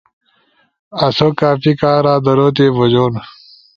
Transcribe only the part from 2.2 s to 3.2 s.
درو تی بجُون